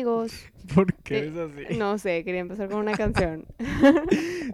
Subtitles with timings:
[0.00, 0.32] amigos.
[0.74, 1.78] ¿Por qué Eh, es así?
[1.78, 3.44] No sé, quería empezar con una canción.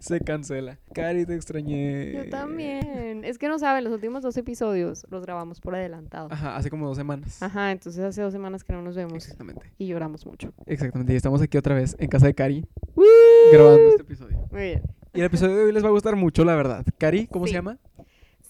[0.01, 0.79] Se cancela.
[0.95, 2.13] Cari, te extrañé.
[2.13, 3.25] Yo también.
[3.25, 6.29] Es que no saben, los últimos dos episodios los grabamos por adelantado.
[6.31, 7.43] Ajá, hace como dos semanas.
[7.43, 9.73] Ajá, entonces hace dos semanas que no nos vemos Exactamente.
[9.79, 10.53] y lloramos mucho.
[10.67, 11.13] Exactamente.
[11.13, 12.67] Y estamos aquí otra vez en casa de Cari
[13.53, 14.39] grabando este episodio.
[14.51, 14.83] Muy bien.
[15.15, 16.85] Y el episodio de hoy les va a gustar mucho, la verdad.
[16.99, 17.53] Cari, ¿cómo Sí.
[17.53, 17.79] se llama?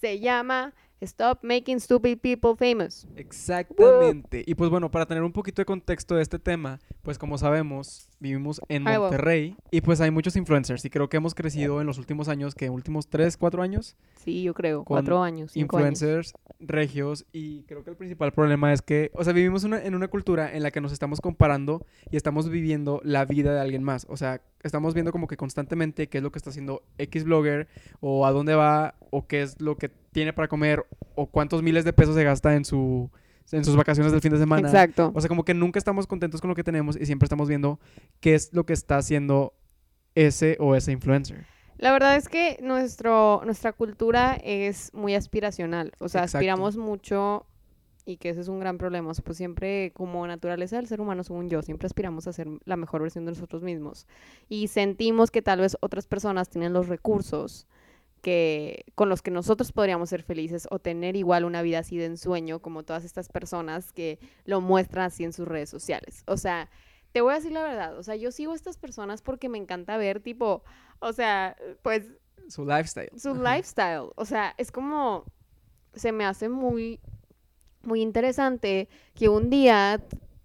[0.01, 3.07] Se llama Stop Making Stupid People Famous.
[3.15, 4.43] Exactamente.
[4.45, 8.09] Y pues bueno, para tener un poquito de contexto de este tema, pues como sabemos,
[8.19, 8.83] vivimos en.
[8.83, 12.55] Monterrey y pues hay muchos influencers y creo que hemos crecido en los últimos años,
[12.55, 14.83] que últimos 3, 4 años, Sí, yo creo.
[14.83, 15.91] Cuatro años, cinco años.
[16.01, 19.93] influencers regios y creo que el principal problema es que, o sea, vivimos una- en
[19.95, 23.83] una cultura en la que nos estamos comparando y estamos viviendo la vida de alguien
[23.83, 24.05] más.
[24.09, 27.67] O sea, estamos viendo como que constantemente qué es lo que está haciendo X blogger
[28.01, 31.85] o a dónde va o qué es lo que tiene para comer o cuántos miles
[31.85, 33.11] de pesos se gasta en su
[33.51, 34.67] en sus vacaciones del fin de semana.
[34.67, 35.11] Exacto.
[35.13, 37.79] O sea, como que nunca estamos contentos con lo que tenemos y siempre estamos viendo
[38.19, 39.53] qué es lo que está haciendo
[40.15, 41.45] ese o ese influencer.
[41.77, 45.93] La verdad es que nuestro, nuestra cultura es muy aspiracional.
[45.99, 46.39] O sea, Exacto.
[46.39, 47.45] aspiramos mucho
[48.03, 49.11] y que ese es un gran problema.
[49.11, 52.47] O sea, pues siempre, como naturaleza del ser humano, según yo, siempre aspiramos a ser
[52.65, 54.07] la mejor versión de nosotros mismos.
[54.49, 57.67] Y sentimos que tal vez otras personas tienen los recursos
[58.21, 62.05] que con los que nosotros podríamos ser felices o tener igual una vida así de
[62.05, 66.23] ensueño como todas estas personas que lo muestran así en sus redes sociales.
[66.27, 66.69] O sea,
[67.13, 69.57] te voy a decir la verdad, o sea, yo sigo a estas personas porque me
[69.57, 70.63] encanta ver tipo,
[70.99, 72.03] o sea, pues
[72.49, 73.09] Su lifestyle.
[73.17, 73.55] su Ajá.
[73.55, 75.23] lifestyle, o sea, es como
[75.93, 76.99] se me hace muy
[77.83, 80.01] muy interesante que un día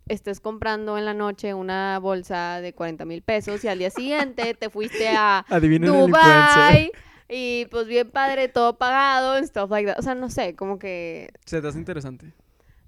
[0.09, 4.55] estés comprando en la noche una bolsa de 40 mil pesos y al día siguiente
[4.55, 5.91] te fuiste a Adivinen.
[5.91, 6.93] Dubai
[7.33, 9.99] y pues bien padre, todo pagado and stuff like that.
[9.99, 12.33] O sea, no sé, como que Se te hace interesante.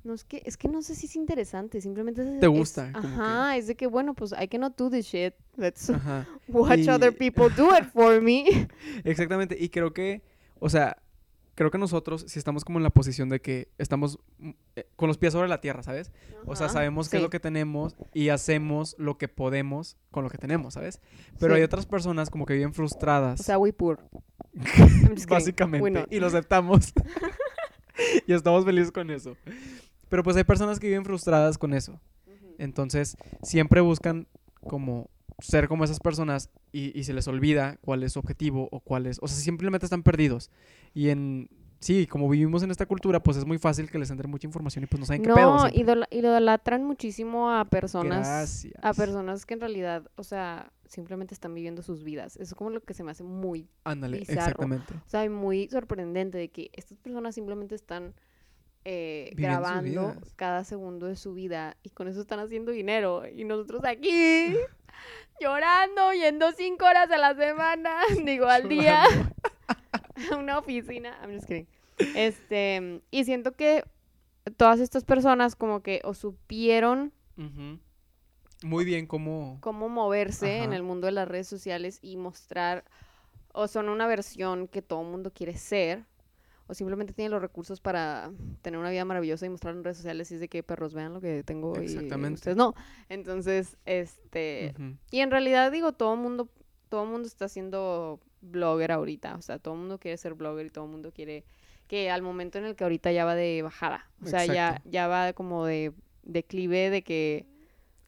[0.05, 2.93] no es que es que no sé si es interesante, simplemente es, Te es- gusta,
[2.93, 5.35] que- ajá, es de que bueno, pues I cannot do this shit.
[5.57, 6.27] Let's Ajá.
[6.49, 8.69] watch Y- other people do it for me.
[9.05, 9.57] Exactamente.
[9.59, 10.23] Y creo que,
[10.59, 10.99] o sea,
[11.55, 15.07] creo que nosotros si estamos como en la posición de que estamos mm, eh, con
[15.09, 16.11] los pies sobre la tierra, ¿sabes?
[16.47, 20.31] O sea, sabemos qué es lo que tenemos y hacemos lo que podemos con lo
[20.31, 21.01] que tenemos, ¿sabes?
[21.39, 21.59] Pero Sí.
[21.59, 23.39] hay otras personas como que viven frustradas.
[23.41, 24.01] O sea, we poor.
[25.29, 26.07] Básicamente.
[26.11, 26.93] Y lo aceptamos.
[28.27, 29.37] y estamos felices con eso.
[30.09, 32.01] Pero pues hay personas que viven frustradas con eso.
[32.59, 34.27] Entonces, siempre buscan
[34.61, 35.11] como
[35.41, 39.07] ser como esas personas y, y se les olvida cuál es su objetivo o cuál
[39.07, 39.19] es...
[39.21, 40.51] O sea, simplemente están perdidos.
[40.95, 41.49] Y en...
[41.81, 44.85] Sí, como vivimos en esta cultura, pues es muy fácil que les entre mucha información
[44.85, 45.55] y pues no saben qué pedo.
[45.57, 48.73] No, idola- idolatran muchísimo a personas Gracias.
[48.83, 52.37] a personas que en realidad, o sea, simplemente están viviendo sus vidas.
[52.37, 54.95] Eso es como lo que se me hace muy, Ándale, exactamente.
[54.95, 58.15] o sea, muy sorprendente de que estas personas simplemente están
[58.85, 63.23] eh, grabando cada segundo de su vida y con eso están haciendo dinero.
[63.27, 64.55] Y nosotros aquí
[65.41, 69.05] llorando, yendo cinco horas a la semana, digo al día,
[70.31, 71.19] a una oficina.
[71.23, 71.67] I'm just kidding.
[72.15, 73.85] Este, y siento que
[74.57, 77.13] todas estas personas como que o supieron.
[78.65, 79.59] Muy bien como...
[79.61, 82.85] cómo moverse en el mundo de las redes sociales y mostrar
[83.53, 86.05] o son una versión que todo el mundo quiere ser
[86.67, 88.31] o simplemente tienen los recursos para
[88.63, 91.13] tener una vida maravillosa y mostrar en redes sociales y es de que perros vean
[91.13, 92.37] lo que tengo y Exactamente.
[92.37, 92.75] ustedes no.
[93.11, 94.75] Entonces, este,
[95.11, 96.49] y en realidad digo, todo el mundo
[96.89, 100.67] todo el mundo está siendo blogger ahorita, o sea, todo el mundo quiere ser blogger
[100.67, 101.45] y todo el mundo quiere
[101.87, 104.91] que al momento en el que ahorita ya va de bajada, o sea, ya Exacto.
[104.91, 105.93] ya va como de
[106.23, 107.47] declive de que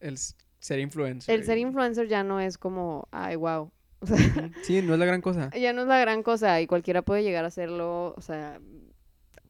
[0.00, 0.16] El
[0.58, 1.34] ser influencer.
[1.34, 3.70] el ser influencer ya no es como, ay, wow.
[4.00, 4.50] O sea, Ujú.
[4.62, 5.50] Sí, no es la gran cosa.
[5.58, 8.60] ya no es la gran cosa y cualquiera puede llegar a hacerlo, o sea,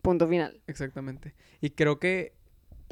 [0.02, 0.60] punto final.
[0.68, 1.34] Exactamente.
[1.60, 2.32] Y creo que,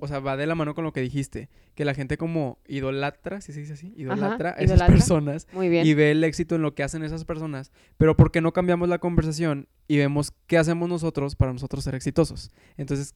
[0.00, 3.40] o sea, va de la mano con lo que dijiste, que la gente como idolatra,
[3.40, 4.86] si se dice así, idolatra a esas idolatra.
[4.94, 5.86] personas Muy bien.
[5.86, 8.88] y ve el éxito en lo que hacen esas personas, pero ¿por qué no cambiamos
[8.88, 12.50] la conversación y vemos qué hacemos nosotros para nosotros ser exitosos?
[12.76, 13.14] Entonces,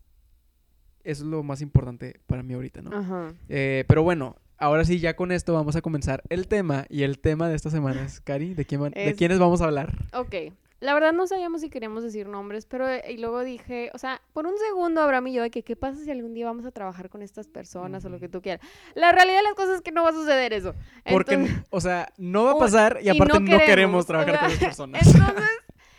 [1.03, 2.97] eso es lo más importante para mí ahorita, ¿no?
[2.97, 3.33] Ajá.
[3.49, 7.19] Eh, pero bueno, ahora sí, ya con esto vamos a comenzar el tema y el
[7.19, 9.93] tema de esta semana es, Cari, ¿de, quién, va- de Es- quiénes vamos a hablar?
[10.13, 10.35] Ok.
[10.81, 14.23] La verdad no sabíamos si queríamos decir nombres, pero eh, y luego dije, o sea,
[14.33, 16.71] por un segundo Abraham y yo de que qué pasa si algún día vamos a
[16.71, 18.65] trabajar con estas personas o lo que tú quieras.
[18.95, 20.77] La realidad de las cosas es que no va a suceder eso.
[21.11, 24.07] Porque, Entonces- o sea, no va a pasar y y aparte no no queremos, o
[24.07, 25.05] trabajar sea, con esas personas.
[25.05, 25.51] Entonces,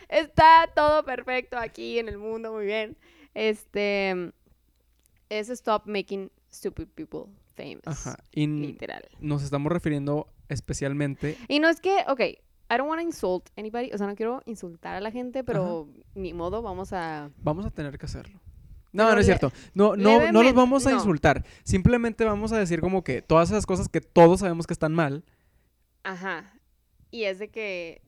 [0.08, 2.96] está todo perfecto aquí en el mundo, muy bien.
[3.34, 4.32] Este
[5.28, 7.24] es Stop Making Stupid People
[7.60, 7.86] Famous.
[7.86, 8.16] Ajá.
[8.32, 9.08] Y Literal.
[9.20, 11.36] nos estamos refiriendo especialmente.
[11.48, 14.42] Y no es que, ok, I don't want to insult anybody, o sea, no quiero
[14.46, 17.30] insultar a la gente, pero ni modo, vamos a...
[17.38, 18.40] Vamos a tener que hacerlo.
[18.92, 19.52] No, Pero no es cierto.
[19.74, 20.96] No, no, no los vamos a no.
[20.96, 21.44] insultar.
[21.62, 25.24] Simplemente vamos a decir como que todas esas cosas que todos sabemos que están mal.
[26.02, 26.54] Ajá.
[27.10, 28.02] Y es de que,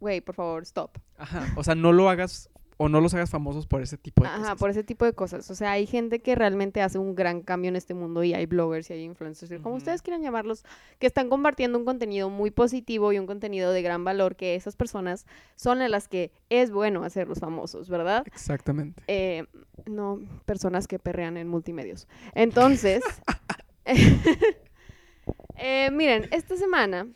[0.00, 0.98] güey, por favor, stop.
[1.16, 1.52] Ajá.
[1.56, 4.38] O sea, no lo hagas o no los hagas famosos por ese tipo de Ajá,
[4.38, 4.56] cosas.
[4.58, 5.50] por ese tipo de cosas.
[5.50, 8.46] O sea, hay gente que realmente hace un gran cambio en este mundo y hay
[8.46, 10.64] bloggers y hay influencers, como ustedes quieran llamarlos,
[10.98, 14.76] que están compartiendo un contenido muy positivo y un contenido de gran valor que esas
[14.76, 15.26] personas
[15.56, 18.24] son las que es bueno hacerlos famosos, ¿verdad?
[18.26, 19.02] Exactamente.
[19.06, 19.44] Eh,
[19.86, 22.08] no personas que perrean en multimedios.
[22.34, 23.02] Entonces,
[25.56, 27.06] eh, miren, esta semana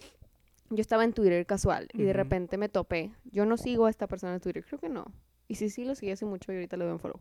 [0.70, 3.10] yo estaba en Twitter casual y de repente me topé.
[3.24, 5.06] Yo no sigo a esta persona en Twitter, creo que no.
[5.48, 7.20] Y sí, sí, lo seguí hace mucho y ahorita le doy un follow.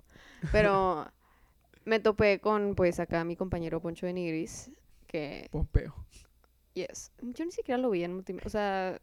[0.51, 1.07] Pero
[1.85, 4.71] me topé con, pues, acá mi compañero Poncho de Nigris,
[5.07, 5.95] que, Pompeo.
[6.73, 8.45] yes, yo ni siquiera lo vi en multimedia.
[8.45, 8.99] O sea,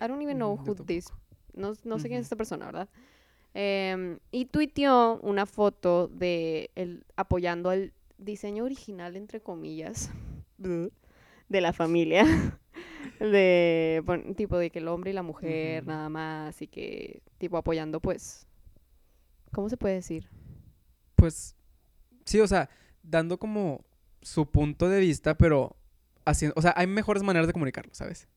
[0.00, 1.12] I don't even know Mm, who this
[1.54, 2.88] no, no sé quién es esta persona, ¿verdad?
[3.54, 10.10] Em, y tuiteó una foto de él apoyando el diseño original, entre comillas,
[10.58, 12.24] de la familia.
[13.20, 17.56] De, bueno, tipo de que el hombre y la mujer nada más y que, tipo,
[17.56, 18.46] apoyando, pues,
[19.52, 20.28] ¿cómo se puede decir?
[21.14, 21.56] Pues
[22.24, 22.68] sí, o sea,
[23.02, 23.84] dando como
[24.20, 25.76] su punto de vista, pero
[26.24, 28.28] haciendo, o sea, hay mejores maneras de comunicarlo, ¿sabes?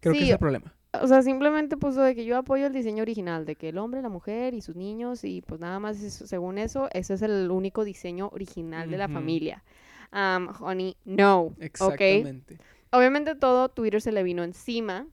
[0.00, 0.74] Creo que Sí, es el problema.
[1.02, 4.00] O sea, simplemente puso de que yo apoyo el diseño original, de que el hombre,
[4.00, 7.84] la mujer y sus niños, y pues nada más, según eso, ese es el único
[7.84, 9.64] diseño original de la familia.
[10.12, 11.54] Um, honey, no.
[11.58, 12.58] Exactamente.
[12.96, 15.06] Obviamente todo Twitter se le vino encima,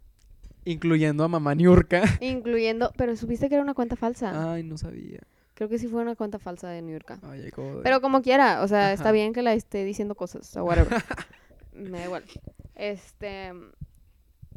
[0.63, 2.03] Incluyendo a mamá Niurka.
[2.21, 4.53] incluyendo, pero supiste que era una cuenta falsa.
[4.53, 5.19] Ay, no sabía.
[5.55, 7.17] Creo que sí fue una cuenta falsa de New York.
[7.23, 10.55] Ay, acabo de- Pero como quiera, o sea, está bien que la esté diciendo cosas,
[10.57, 10.89] o whatever.
[11.73, 12.23] me da igual.
[12.75, 13.53] Este,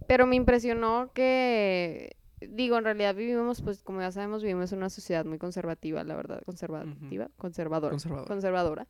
[0.07, 4.91] pero me impresionó que, digo, en realidad vivimos, pues como ya sabemos, vivimos en una
[4.91, 8.27] sociedad muy conservativa, la verdad, conservativa, conservadora, Conservador.
[8.29, 8.87] conservadora,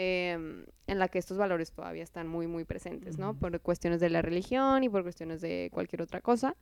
[0.00, 3.34] em, en la que estos valores todavía están muy, muy presentes, ¿no?
[3.34, 6.54] Por cuestiones de la religión y por cuestiones de cualquier otra cosa.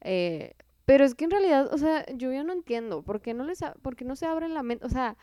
[0.00, 0.54] Eh,
[0.86, 3.60] pero es que en realidad, o sea, yo ya no entiendo, ¿por qué no, les
[3.80, 4.84] por qué no se abren la mente?
[4.84, 5.16] O sea,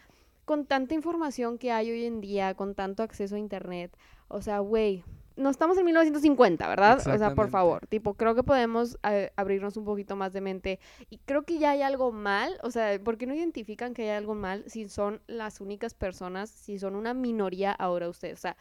[0.46, 3.92] con tanta información que hay hoy en día, con tanto acceso a internet,
[4.30, 5.04] o sea, güey,
[5.38, 7.00] no estamos en 1950, ¿verdad?
[7.08, 8.98] O sea, por favor, tipo, creo que podemos
[9.36, 10.80] abrirnos un poquito más de mente
[11.10, 14.18] y creo que ya hay algo mal, o sea, ¿por qué no identifican que hay
[14.18, 18.40] algo mal si son las únicas personas, si son una minoría ahora ustedes?
[18.40, 18.58] O sea,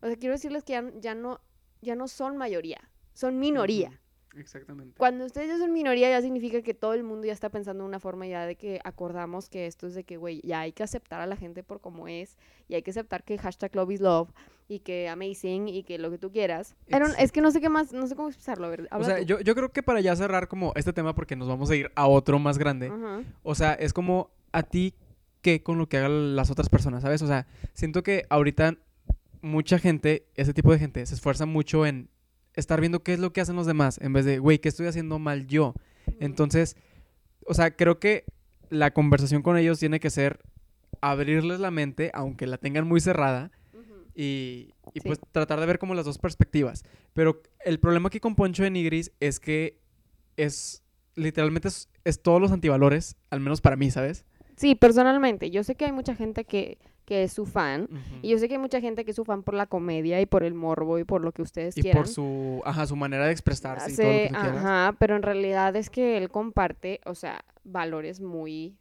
[0.00, 1.40] o sea quiero decirles que ya, ya no
[1.84, 2.80] ya no son mayoría,
[3.12, 4.00] son minoría.
[4.36, 4.96] Exactamente.
[4.98, 7.88] Cuando ustedes ya son minoría, ya significa que todo el mundo ya está pensando de
[7.88, 10.82] una forma ya de que acordamos que esto es de que, güey, ya hay que
[10.82, 12.36] aceptar a la gente por como es
[12.66, 14.30] y hay que aceptar que hashtag love is love
[14.68, 16.76] y que amazing y que lo que tú quieras.
[17.18, 19.40] Es que no sé qué más, no sé cómo expresarlo, a ver, O sea, yo,
[19.40, 22.06] yo creo que para ya cerrar como este tema, porque nos vamos a ir a
[22.06, 22.90] otro más grande.
[23.42, 24.94] O sea, es como a ti
[25.42, 27.20] que con lo que hagan las otras personas, ¿sabes?
[27.20, 28.78] O sea, siento que ahorita
[29.42, 32.08] mucha gente, ese tipo de gente, se esfuerza mucho en
[32.54, 34.86] estar viendo qué es lo que hacen los demás, en vez de, güey, ¿qué estoy
[34.86, 35.74] haciendo mal yo?
[36.20, 36.76] Entonces,
[37.46, 38.24] o sea, creo que
[38.70, 40.40] la conversación con ellos tiene que ser
[41.02, 43.50] abrirles la mente, aunque la tengan muy cerrada.
[44.14, 45.08] Y, y Sí.
[45.08, 46.84] pues tratar de ver como las dos perspectivas.
[47.12, 49.78] Pero el problema aquí con Poncho de Nigris es que
[50.36, 50.82] es
[51.16, 54.24] literalmente es, es todos los antivalores, al menos para mí, ¿sabes?
[54.56, 57.88] Sí, personalmente, yo sé que hay mucha gente que, que es su fan.
[58.22, 60.26] Y yo sé que hay mucha gente que es su fan por la comedia y
[60.26, 62.02] por el morbo y por lo que ustedes Y quieran.
[62.02, 64.56] por su, ajá, su manera de expresarse y todo lo Hace- que tú quieras.
[64.58, 68.76] ajá, pero en realidad es que él comparte, o sea, valores muy...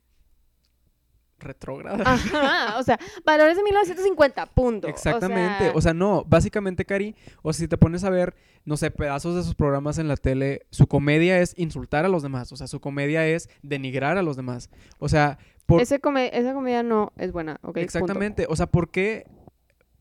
[1.43, 2.03] Retrógrada.
[2.05, 4.87] Ajá, o sea, valores de 1950, punto.
[4.87, 5.65] Exactamente.
[5.69, 8.35] O sea, O sea, no, básicamente, Cari, o sea, si te pones a ver,
[8.65, 12.23] no sé, pedazos de sus programas en la tele, su comedia es insultar a los
[12.23, 14.69] demás, o sea, su comedia es denigrar a los demás.
[14.99, 15.81] O sea, por...
[15.81, 17.63] ese come- esa comedia no es buena, ok.
[17.65, 17.79] punto.
[17.81, 18.45] Exactamente.
[18.49, 19.25] O sea, ¿por qué,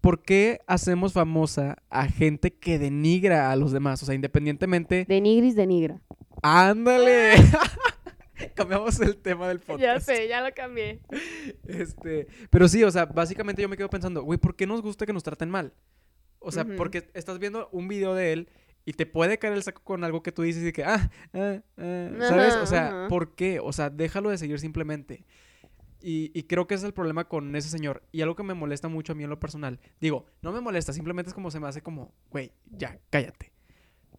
[0.00, 4.02] ¿por qué hacemos famosa a gente que denigra a los demás?
[4.02, 5.04] O sea, independientemente...
[5.08, 6.00] De nigris de nigra.
[6.42, 7.34] ¡Ándale!
[8.54, 9.80] Cambiamos el tema del podcast.
[9.80, 11.00] Ya sé, ya lo cambié.
[11.66, 15.06] Este, pero sí, o sea, básicamente yo me quedo pensando, güey, ¿por qué nos gusta
[15.06, 15.72] que nos traten mal?
[16.38, 18.48] O sea, porque estás viendo un video de él
[18.84, 21.60] y te puede caer el saco con algo que tú dices y que, ah, ah,
[21.76, 22.56] ah", ¿sabes?
[22.56, 23.06] O sea.
[23.08, 23.60] ¿por qué?
[23.60, 25.24] O sea, déjalo de seguir simplemente.
[26.00, 28.02] Y, y creo que ese es el problema con ese señor.
[28.10, 29.78] Y algo que me molesta mucho a mí en lo personal.
[30.00, 33.51] Digo, no me molesta, simplemente es como se me hace como, güey, ya, cállate.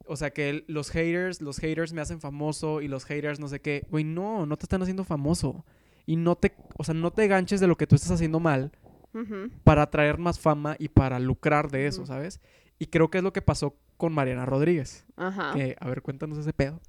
[0.05, 3.62] O sea, que los haters, los haters me hacen famoso y los haters no sé
[3.62, 3.86] qué.
[3.89, 5.65] Güey, no, no te están haciendo famoso.
[6.05, 8.72] Y no te, o sea, no te ganches de lo que tú estás haciendo mal
[9.13, 9.50] Ujú.
[9.63, 12.05] para traer más fama y para lucrar de eso.
[12.05, 12.41] ¿sabes?
[12.79, 15.05] Y creo que es lo que pasó con Mariana Rodríguez.
[15.15, 15.53] Ajá.
[15.53, 16.81] Que, a ver, cuéntanos ese pedo.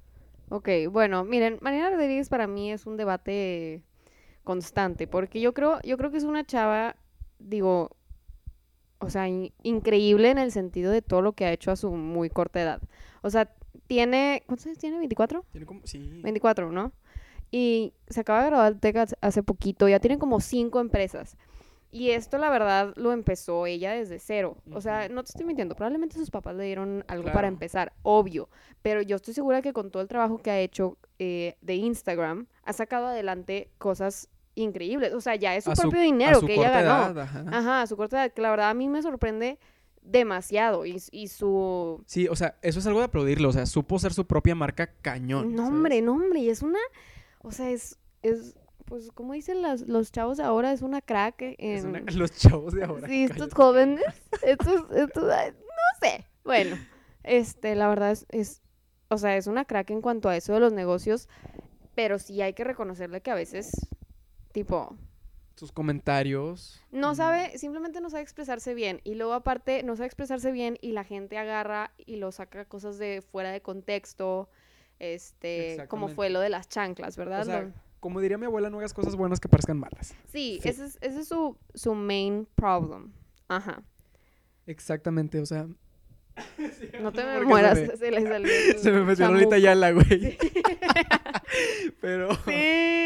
[0.49, 3.81] Ok, bueno, miren, Mariana Rodríguez para mí es un debate
[4.43, 6.97] constante, porque yo creo, yo creo que es una chava,
[7.39, 7.95] digo,
[8.99, 11.91] o sea, in- increíble en el sentido de todo lo que ha hecho a su
[11.91, 12.81] muy corta edad.
[13.21, 13.51] O sea,
[13.87, 14.99] tiene, ¿cuántos años tiene?
[15.07, 15.43] ¿24?
[15.51, 16.21] Tiene como, sí.
[16.23, 16.91] 24, ¿no?
[17.51, 21.37] Y se acaba de graduar del TEC hace- poquito, ya tiene como cinco empresas.
[21.91, 24.57] Y esto, la verdad, lo empezó ella desde cero.
[24.73, 28.49] O sea, no te estoy mintiendo, probablemente sus papás le dieron algo para empezar, obvio.
[28.81, 32.47] Pero yo estoy segura que con todo el trabajo que ha hecho eh, de Instagram,
[32.63, 35.13] ha sacado adelante cosas increíbles.
[35.13, 37.11] O sea, ya es su A su- propio a dinero su que ella corta ganó.
[37.11, 37.43] edad, ajá.
[37.51, 39.59] Ajá, a su corta edad, que la verdad a mí me sorprende
[40.01, 40.85] demasiado.
[40.85, 42.03] Y, y su...
[42.05, 43.49] Sí, o sea, eso es algo de aplaudirlo.
[43.49, 45.51] O sea, supo ser su propia marca cañón.
[45.53, 45.71] No, ¿sabes?
[45.71, 46.79] hombre, no, hombre, y es una,
[47.39, 51.41] o sea, es, es, pues, como dicen las, los chavos de ahora, es una crack
[51.41, 51.55] en...
[51.59, 53.07] Es una- los chavos de ahora.
[53.07, 53.55] sí, estos cállate.
[53.55, 54.03] jóvenes,
[54.43, 56.77] estos, estos, no sé, bueno,
[57.23, 58.61] este, la verdad es, es,
[59.09, 61.27] o sea, es una crack en cuanto a eso de los negocios,
[61.95, 63.71] pero sí hay que reconocerle que a veces,
[64.55, 64.95] tipo,
[65.55, 66.81] Sus comentarios.
[66.91, 69.01] no mm, sabe, simplemente no sabe expresarse bien.
[69.03, 72.97] Y luego aparte no sabe expresarse bien y la gente agarra y lo saca cosas
[72.97, 74.49] de fuera de contexto.
[74.99, 77.41] Este, como fue lo de las chanclas, ¿verdad?
[77.41, 80.13] O sea, Lo- como diría mi abuela, no hagas cosas buenas que parezcan malas.
[80.31, 83.11] sí, ese es, ese es su, su main problem.
[83.49, 83.83] Ajá.
[84.67, 85.67] Exactamente, o sea.
[87.01, 89.91] No te me mueras, Se se le salió me, se me metió ahorita ya la
[89.91, 90.37] güey.
[92.01, 92.33] Pero.
[92.45, 93.04] Sí.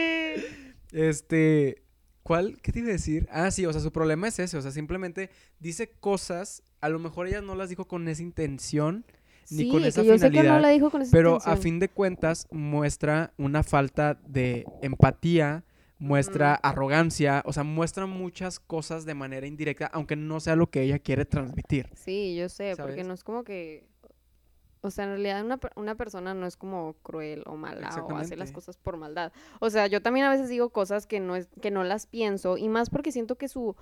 [0.91, 1.84] Este.
[2.24, 2.60] ¿Cuál?
[2.62, 3.27] ¿Qué te iba a decir?
[3.31, 4.58] Ah, sí, o sea, su problema es ese.
[4.58, 5.29] O sea, simplemente
[5.60, 6.63] dice cosas.
[6.81, 9.05] A lo mejor ella no las dijo con esa intención.
[9.51, 11.39] Ni Sí, con esa que yo sé que no finalidad, la dijo con esa Pero
[11.43, 15.63] a fin de cuentas muestra una falta de empatía,
[15.98, 20.81] muestra arrogancia, o sea, muestra muchas cosas de manera indirecta, aunque no sea lo que
[20.81, 21.89] ella quiere transmitir.
[21.96, 23.88] Sí, yo sé, porque no es como que...
[24.81, 28.38] O sea, en realidad una, una persona no es como cruel o mala o hace
[28.38, 29.33] las cosas por maldad.
[29.59, 32.57] O sea, yo también a veces digo cosas que no, es, que no las pienso
[32.57, 33.75] y más porque siento que su...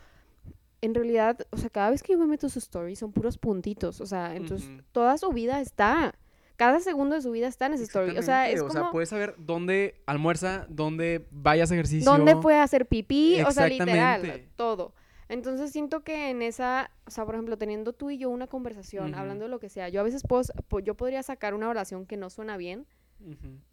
[0.81, 3.99] En realidad, o sea, cada vez que yo me meto su story son puros puntitos.
[3.99, 6.13] O sea, entonces toda su vida está.
[6.55, 8.17] Cada segundo de su vida está en esa story.
[8.17, 8.91] O sea, es Exactamente, como...
[8.91, 12.11] puedes saber dónde almuerza, dónde vayas a ejercicio.
[12.11, 13.41] ¿Dónde fue a hacer pipí?
[13.41, 14.93] O sea, literal, todo.
[15.29, 19.13] Entonces siento que en esa, o sea, por ejemplo, teniendo tú y yo una conversación,
[19.15, 20.43] hablando de lo que sea, yo a veces puedo,
[20.81, 22.85] yo podría sacar una oración que no suena bien,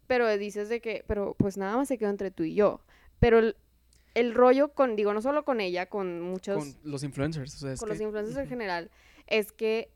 [0.07, 2.81] pero dices de que, pero pues nada más se quedó entre tú y yo.
[3.19, 3.55] Pero el,
[4.15, 7.55] el rollo con, digo, no solo con ella, con muchos, Con con, los influencers.
[7.55, 8.91] O sea, es los que- influencers en general,
[9.27, 9.91] es que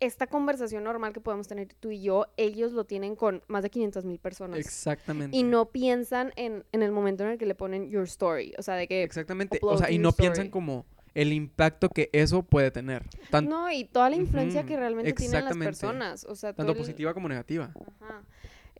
[0.00, 3.70] esta conversación normal que podemos tener tú y yo, ellos lo tienen con más de
[3.70, 4.58] 500 mil personas.
[4.58, 5.36] Exactamente.
[5.36, 8.54] Y no piensan en, en el momento en el que le ponen your story.
[8.58, 9.58] O sea, de que Exactamente.
[9.62, 13.02] O sea, y no piensan como el impacto que eso puede tener.
[13.30, 16.24] Tan- No, y toda la influencia que realmente tienen las personas.
[16.24, 17.72] O sea, tanto el- positiva como negativa.
[18.00, 18.22] Ajá.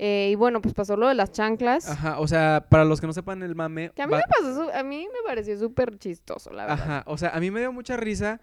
[0.01, 1.89] Eh, y bueno, pues pasó lo de las chanclas.
[1.89, 3.91] Ajá, o sea, para los que no sepan el mame.
[3.97, 6.81] Que a mí va- me pasó, a mí me pareció súper chistoso, la verdad.
[6.81, 8.41] Ajá, o sea, a mí me dio mucha risa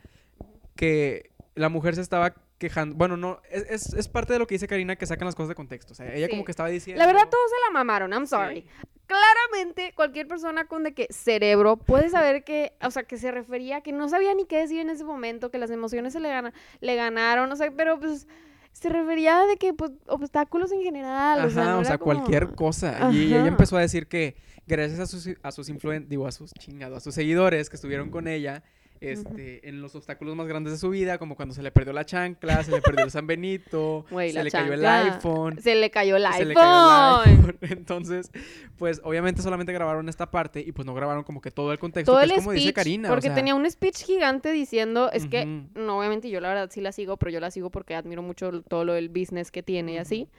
[0.76, 2.96] que la mujer se estaba quejando.
[2.96, 5.50] Bueno, no, es, es, es parte de lo que dice Karina que sacan las cosas
[5.50, 5.94] de contexto.
[5.94, 6.32] O sea, ella Sí.
[6.32, 7.00] como que estaba diciendo.
[7.00, 8.62] La verdad, todos se la mamaron, I'm sorry.
[8.62, 8.68] Sí.
[9.08, 13.82] Claramente, cualquier persona con de que cerebro puede saber que, o sea, que se refería,
[13.82, 16.54] que no sabía ni qué decir en ese momento, que las emociones se le, gana-
[16.82, 18.28] le ganaron, o sea, pero pues
[18.72, 21.40] se refería de que, pues, obstáculos en general.
[21.40, 23.10] Ajá, o sea, no o era sea, como- cualquier cosa.
[23.12, 24.36] Y ella empezó a decir que
[24.68, 28.10] gracias a sus, a sus influen digo, a sus chingados, a sus seguidores que estuvieron
[28.10, 28.64] con ella,
[29.02, 32.06] este, en los obstáculos más grandes de su vida, como cuando se le perdió la
[32.06, 35.14] chancla, se le perdió el San Benito, Güey, se le cayó el chancla.
[35.16, 35.62] iPhone.
[35.62, 36.48] Se le cayó el se iPhone.
[36.48, 37.58] le cayó el iPhone.
[37.62, 38.32] Entonces,
[38.78, 42.12] pues obviamente solamente grabaron esta parte y pues no grabaron como que todo el contexto,
[42.12, 43.10] Todo que el es como dice speech, Karina.
[43.10, 45.80] o porque sea, tenía un speech gigante diciendo, es que, Ujú.
[45.86, 48.62] no, obviamente yo la verdad sí la sigo, pero yo la sigo porque admiro mucho
[48.64, 50.30] todo lo del business que tiene y así.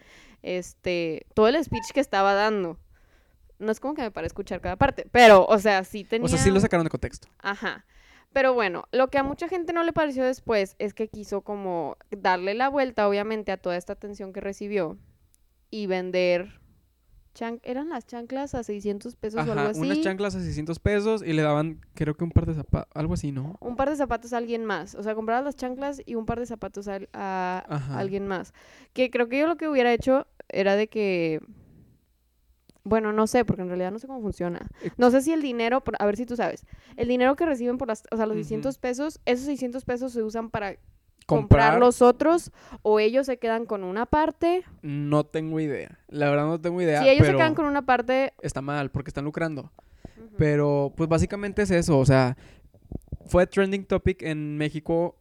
[0.42, 2.78] Este, todo el speech que estaba dando.
[3.58, 6.26] No es como que me para escuchar cada parte, pero, o sea, sí tenía...
[6.26, 7.28] O sea, sí lo sacaron de contexto.
[7.38, 7.84] Ajá.
[8.36, 11.96] Pero bueno, lo que a mucha gente no le pareció después es que quiso como
[12.10, 14.98] darle la vuelta, obviamente, a toda esta atención que recibió
[15.70, 16.60] y vender...
[17.32, 19.80] chan- ¿Eran las chanclas a 600 pesos o algo así?
[19.80, 23.14] unas chanclas a 600 pesos y le daban, creo que un par de zapatos, algo
[23.14, 23.56] así, ¿no?
[23.58, 24.96] un par de zapatos a alguien más.
[24.96, 27.58] O sea, compraba las chanclas y un par de zapatos a,
[27.96, 28.52] alguien más.
[28.92, 31.40] Que creo que yo lo que hubiera hecho era de que...
[32.88, 34.60] Bueno, no sé, porque en realidad no sé cómo funciona.
[34.82, 36.64] Eh, No sé si el dinero, a ver si tú sabes,
[36.96, 38.44] el dinero que reciben por las, o sea, los Ujú.
[38.44, 40.76] 600 pesos, esos 600 pesos se usan para
[41.26, 42.52] comprar, Comprar, los otros
[42.82, 44.62] o ellos se quedan con una parte.
[44.82, 45.98] no tengo idea.
[46.08, 48.32] La verdad no tengo idea, si ellos pero se quedan con una parte...
[48.40, 49.72] está mal porque están lucrando.
[50.38, 52.36] Pero pues básicamente es eso, o sea,
[53.26, 55.16] fue trending topic en México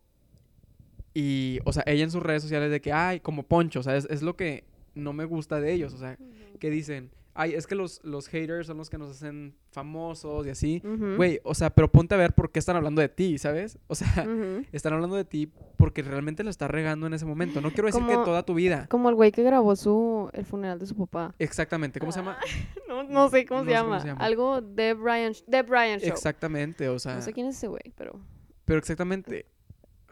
[1.16, 3.96] y, o sea, ella en sus redes sociales de que, ay, como Poncho, o sea,
[3.96, 6.18] es, es lo que no me gusta de ellos, o sea,
[6.60, 10.50] que dicen, ay, es que los, los haters son los que nos hacen famosos y
[10.50, 10.82] así.
[11.18, 13.78] Güey, o sea, pero ponte a ver por qué están hablando de ti, ¿sabes?
[13.88, 14.08] O sea,
[14.72, 17.62] están hablando de ti porque realmente lo estás regando en ese momento.
[17.62, 18.88] No quiero decir que toda tu vida.
[18.90, 21.36] Como el güey que grabó su el funeral de su papá.
[21.38, 22.38] Exactamente, ¿cómo se llama?
[22.88, 24.00] No, no sé cómo, No se, sé cómo llama.
[24.00, 24.24] se llama.
[24.24, 26.10] Algo de Brian, de Brian Show.
[26.10, 28.22] Exactamente, o sea, No sé quién es ese güey, pero.
[28.64, 29.46] pero exactamente,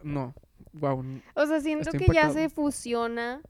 [0.04, 0.36] no,
[0.74, 1.02] wow,
[1.36, 3.42] O sea, siento que ya se fusiona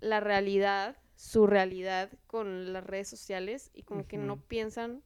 [0.00, 5.02] la realidad, su realidad, con las redes sociales y como que no piensan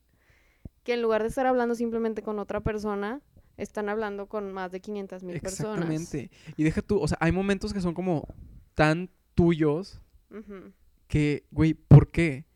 [0.82, 3.20] que en lugar de estar hablando simplemente con otra persona,
[3.58, 5.90] están hablando con más de 500 mil personas.
[5.90, 6.30] exactamente.
[6.56, 8.26] Y deja tú, o sea, hay momentos que son como
[8.74, 10.00] tan tuyos
[11.06, 12.46] que, güey, ¿por qué?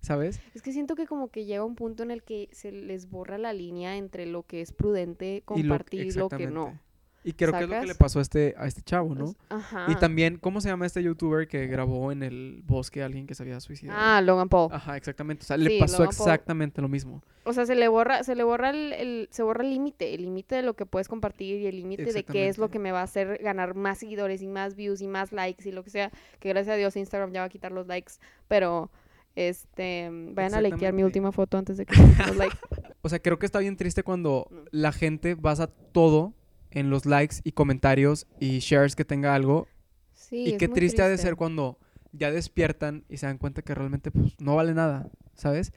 [0.00, 0.38] ¿Sabes?
[0.54, 3.38] Es que siento que como que llega un punto en el que se les borra
[3.38, 6.78] la línea entre lo que es prudente Y lo- compartir y lo que no.
[7.26, 9.34] Y creo que es lo que le pasó a este, a este chavo, ¿no?
[9.48, 9.86] Ajá.
[9.88, 13.34] Y también, ¿cómo se llama este youtuber que grabó en el bosque a alguien que
[13.34, 13.98] se había suicidado?
[14.00, 14.68] Ah, Logan Paul.
[14.72, 15.42] Ajá, exactamente.
[15.42, 16.28] O sea, le pasó Logan Paul.
[16.28, 17.22] exactamente lo mismo.
[17.44, 20.22] O sea, se le borra, se le borra el, el- se borra el límite, el
[20.22, 22.92] límite de lo que puedes compartir y el límite de qué es lo que me
[22.92, 25.90] va a hacer ganar más seguidores y más views y más likes y lo que
[25.90, 26.10] sea.
[26.40, 28.12] Que gracias a Dios Instagram ya va a quitar los likes,
[28.48, 28.90] pero
[29.34, 31.94] este vayan a likear mi última foto antes de que
[32.26, 32.56] los likes.
[33.02, 34.60] O sea, creo que está bien triste cuando No.
[34.70, 36.32] la gente basa todo
[36.74, 39.66] en los likes y comentarios y shares que tenga algo.
[40.12, 41.78] Sí, y qué triste, ha de ser cuando
[42.12, 45.72] ya despiertan y se dan cuenta que realmente pues, no vale nada, ¿sabes?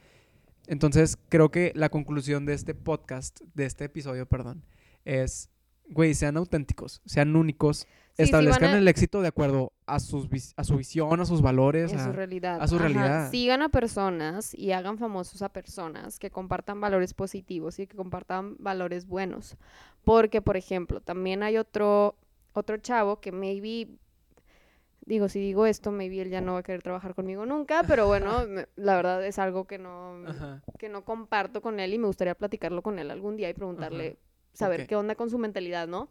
[0.68, 4.63] Entonces, creo que la conclusión de este podcast, de este episodio, perdón,
[5.06, 5.50] es,
[5.88, 7.86] güey, sean auténticos, sean únicos, Sí,
[8.25, 10.27] sí, van establezcan a- el éxito de acuerdo a, sus,
[10.58, 11.94] a su visión, a sus valores.
[11.94, 12.60] en a- su realidad.
[12.62, 13.32] a su Ajá, realidad.
[13.32, 18.56] Sigan a personas y hagan famosos a personas que compartan valores positivos y que compartan
[18.60, 19.56] valores buenos.
[20.03, 22.15] Porque, por ejemplo, también hay otro,
[22.53, 23.88] otro chavo que maybe,
[25.06, 28.08] digo, si digo esto, maybe él ya no va a querer trabajar conmigo nunca, pero
[28.08, 30.63] bueno, me- la verdad es algo que no, Ajá.
[30.79, 34.17] que no comparto con él y me gustaría platicarlo con él algún día y preguntarle,
[34.58, 36.10] saber qué onda con su mentalidad, ¿no?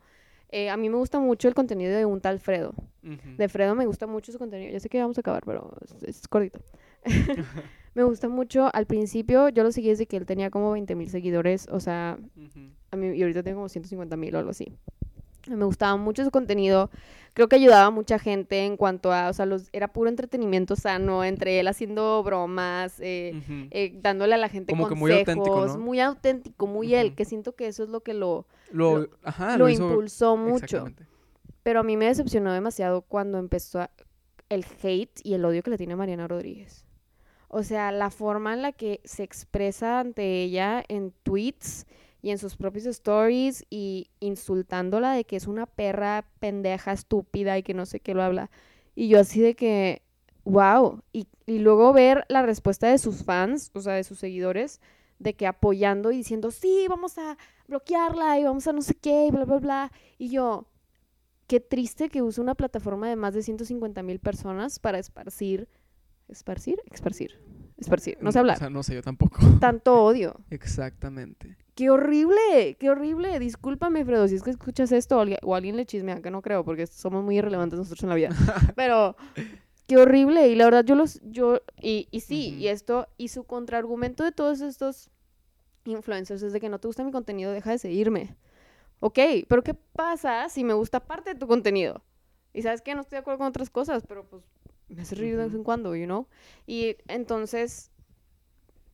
[0.50, 2.74] Eh, a mí me gusta mucho el contenido de un tal Fredo.
[3.02, 4.72] De Fredo me gusta mucho su contenido.
[4.72, 6.60] Ya sé que vamos a acabar, pero es, es cortito.
[7.94, 8.70] me gusta mucho.
[8.72, 11.66] Al principio yo lo seguí desde que él tenía como 20 mil seguidores.
[11.70, 12.18] O sea,
[12.90, 14.72] a mí, y ahorita tengo como 150 mil o algo así.
[15.48, 16.90] Me gustaba mucho su contenido.
[17.34, 20.74] Creo que ayudaba a mucha gente en cuanto a, o sea, los, era puro entretenimiento
[20.76, 25.06] sano, entre él haciendo bromas, eh, eh, dándole a la gente Como que consejos.
[25.06, 25.78] muy auténtico, ¿no?
[25.78, 29.58] muy auténtico, muy él, que siento que eso es lo que lo, Lo, lo- ajá,
[29.58, 30.86] lo hizo- impulsó mucho.
[31.62, 33.90] Pero a mí me decepcionó demasiado cuando empezó a-
[34.48, 36.84] el hate y el odio que le tiene a Mariana Rodríguez.
[37.48, 41.86] O sea, la forma en la que se expresa ante ella en tweets
[42.26, 47.62] y en sus propios stories y insultándola de que es una perra pendeja, estúpida y
[47.62, 48.50] que no sé qué lo habla.
[48.96, 50.02] Y yo así de que,
[50.44, 51.02] wow.
[51.12, 54.80] Y, y luego ver la respuesta de sus fans, o sea, de sus seguidores,
[55.20, 59.26] de que apoyando y diciendo, sí, vamos a bloquearla y vamos a no sé qué
[59.26, 59.92] y bla, bla, bla.
[60.18, 60.68] Y yo,
[61.46, 65.68] qué triste que use una plataforma de más de 150 mil personas para esparcir,
[66.28, 67.40] esparcir, esparcir,
[67.78, 69.40] esparcir, no sé O hablar, sea, no sé, yo tampoco.
[69.58, 70.44] tanto odio.
[70.50, 71.58] Exactamente.
[71.76, 72.78] ¡Qué horrible!
[72.80, 73.38] ¡Qué horrible!
[73.38, 76.86] Discúlpame, Fredo, si es que escuchas esto o alguien, le chismea, que no creo, porque
[76.86, 78.30] somos muy irrelevantes nosotros en la vida.
[78.76, 79.14] Pero,
[79.86, 80.48] qué horrible.
[80.48, 82.60] Y la verdad, yo los, yo, y, y sí, Ujú.
[82.60, 85.10] y esto, y su contraargumento de todos estos
[85.84, 88.38] influencers es de que no te gusta mi contenido, deja de seguirme.
[89.00, 92.02] Ok, pero ¿qué pasa si me gusta parte de tu contenido?
[92.54, 94.42] Y sabes que no estoy de acuerdo con otras cosas, pero pues
[94.88, 96.26] me hace reír de vez en cuando, you know?
[96.66, 97.90] Y entonces,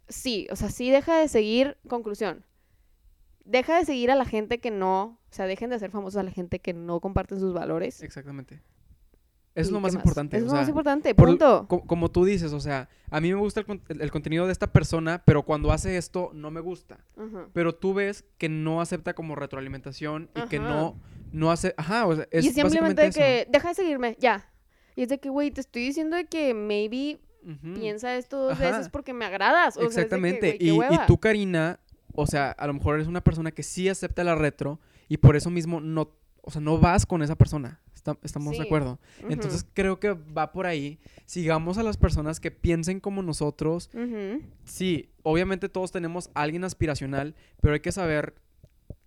[0.09, 2.45] sí, o sea, sí deja de seguir, conclusión,
[3.45, 6.23] deja de seguir a la gente que no, o sea, dejen de ser famosos a
[6.23, 8.03] la gente que no comparten sus valores.
[8.03, 8.63] Exactamente.
[9.55, 10.37] Eso es ¿Y lo qué más importante.
[10.37, 11.67] O es lo más sea, importante, por- punto.
[11.69, 14.47] co- como tú dices, o sea, a mí me gusta el, con- el- el contenido
[14.47, 17.05] de esta persona, pero cuando hace esto no me gusta.
[17.53, 20.97] Pero tú ves que no acepta como retroalimentación y que no,
[21.33, 21.75] no hace...
[21.77, 23.19] Ajá, o sea, es y simplemente de eso.
[23.21, 24.49] que, deja de seguirme, ya.
[24.97, 27.21] Y es de que, güey, te estoy diciendo de que maybe
[27.75, 28.71] piensa esto dos Ajá.
[28.71, 29.77] veces porque me agradas.
[29.77, 30.59] O sea, es de que, Exactamente.
[30.59, 31.79] qué y, y tú, Karina,
[32.14, 35.37] o sea, a lo mejor eres una persona que sí acepta la retro y por
[35.37, 36.11] eso mismo no,
[36.42, 37.81] o sea, no vas con esa persona.
[37.94, 38.61] Está- estamos Sí.
[38.62, 38.98] de acuerdo.
[39.29, 40.98] Entonces creo que va por ahí.
[41.25, 43.90] Sigamos a las personas que piensen como nosotros.
[44.64, 48.35] Sí, obviamente todos tenemos a alguien aspiracional, pero hay que saber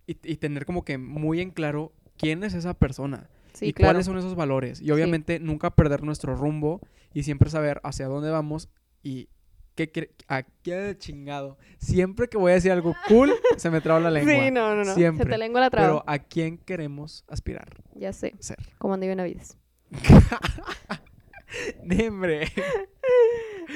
[0.06, 3.88] y, y tener como que muy en claro quién es esa persona Sí, y claro.
[3.92, 4.80] cuáles son esos valores.
[4.80, 6.80] Y obviamente nunca perder nuestro rumbo
[7.12, 8.68] y siempre saber hacia dónde vamos
[9.02, 9.28] y
[9.76, 11.58] qué a qué chingado.
[11.78, 14.32] Siempre que voy a decir algo cool, se me traba la lengua.
[14.32, 14.94] Sí, no, no, no.
[14.94, 15.24] Siempre.
[15.24, 15.86] Se te lengua la traba.
[15.88, 18.34] Pero a quién queremos aspirar Ya sé.
[18.40, 18.58] ser.
[18.78, 19.56] Como Andy Benavides.
[21.84, 22.46] Nembre.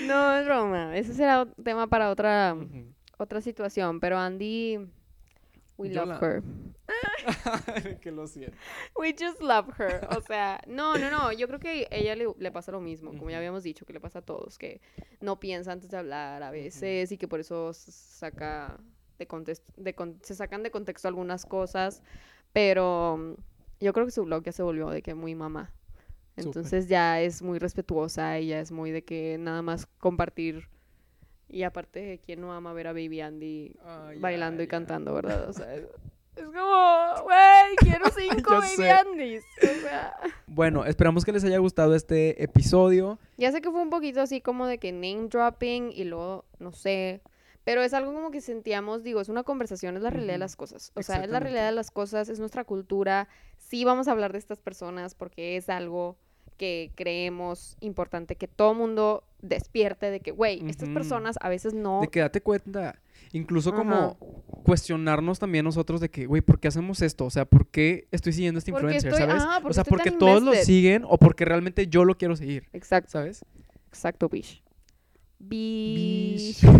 [0.07, 0.97] No, es broma.
[0.97, 2.57] Ese será tema para otra,
[3.19, 3.99] otra situación.
[3.99, 4.79] Pero Andy,
[5.77, 6.43] we Yo love la- her.
[8.01, 8.57] que lo siento.
[8.97, 10.07] We just love her.
[10.17, 11.33] O sea, no, no, no.
[11.33, 13.93] Yo creo que a ella le, le pasa lo mismo, como ya habíamos dicho, que
[13.93, 14.81] le pasa a todos, que
[15.21, 18.79] no piensa antes de hablar a veces y que por eso saca
[19.19, 22.03] de contexto, de con- se sacan de contexto algunas cosas.
[22.53, 25.73] Pero mm, yo creo que su blog ya se volvió de que muy mamá.
[26.37, 30.69] Entonces ya es muy respetuosa y ya es muy de que nada más compartir.
[31.49, 35.49] Y aparte, ¿quién no ama ver a Baby Andy Ay, bailando y ay, cantando, verdad?
[35.49, 35.67] O sea,
[36.41, 38.91] es, como, güey, quiero cinco Baby sé.
[38.91, 39.45] Andys.
[39.63, 40.15] O sea,
[40.47, 43.19] Bueno, esperamos que les haya gustado este episodio.
[43.37, 46.73] ya sé que fue un poquito así como de que name dropping y luego, no
[46.73, 47.21] sé.
[47.65, 50.57] Pero es algo como que sentíamos, digo, es una conversación, es la realidad de las
[50.57, 50.93] cosas.
[50.95, 53.29] O sea, es la realidad de las cosas, es nuestra cultura.
[53.59, 56.17] Sí vamos a hablar de estas personas porque es algo
[56.61, 62.03] que creemos importante que todo mundo despierte de que, güey, estas personas a veces no...
[62.03, 63.01] De que date cuenta.
[63.33, 63.79] Incluso Ajá.
[63.79, 64.19] como
[64.63, 67.25] cuestionarnos también nosotros de que, güey, ¿por qué hacemos esto?
[67.25, 69.11] O sea, ¿por qué estoy siguiendo a este Porque influencer?
[69.23, 69.65] estoy- ¿Sabes?
[69.65, 72.69] o sea, porque todos lo siguen o porque realmente yo lo quiero seguir.
[72.75, 73.43] Exacto, ¿Sabes?
[73.89, 74.63] exacto, bish.
[75.39, 76.61] Bish.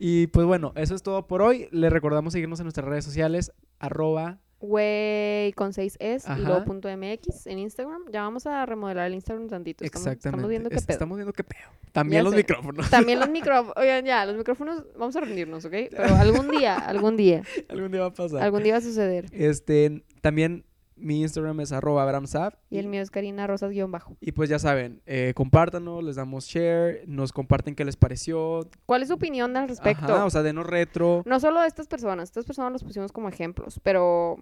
[0.00, 1.68] Y pues bueno, eso es todo por hoy.
[1.70, 4.40] Les recordamos seguirnos en nuestras redes sociales, arroba.
[4.62, 6.40] Güey, con 6 S y Ajá.
[6.40, 8.02] luego punto MX en Instagram.
[8.12, 9.84] Ya vamos a remodelar el Instagram tantito.
[9.84, 10.28] Estamos, Exactamente.
[10.28, 10.92] estamos viendo qué pedo.
[10.92, 11.68] Estamos viendo qué pedo.
[11.90, 12.36] También Ya los sé.
[12.38, 12.88] micrófonos.
[12.90, 13.74] También los micrófonos.
[13.76, 15.72] Oigan, ya, los micrófonos, vamos a rendirnos, ¿ok?
[15.90, 18.40] Pero algún día, algún día, Algún día va a pasar.
[18.42, 19.26] algún día va a suceder.
[19.32, 20.64] Este, también
[20.96, 22.56] mi Instagram es arroba abramsab.
[22.70, 24.16] Y el mío es Karina Rosas guion bajo.
[24.20, 28.68] Y pues ya saben, eh, compártanos, les damos share, nos comparten qué les pareció.
[28.86, 30.14] ¿Cuál es su opinión al respecto?
[30.14, 31.22] Ajá, o sea, denos retro.
[31.26, 34.36] no solo de estas personas, estas personas los pusimos como ejemplos, pero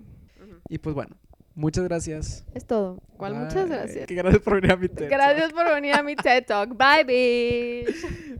[0.68, 1.16] Y pues bueno,
[1.54, 2.44] muchas gracias.
[2.54, 3.00] es todo.
[3.16, 3.34] ¿Cuál?
[3.34, 4.06] Muchas gracias.
[4.08, 5.10] Gracias por venir a mi TED Talk.
[5.10, 6.76] Gracias por venir a mi TED Talk.
[6.76, 7.04] Bye,
[7.86, 8.38] bitch.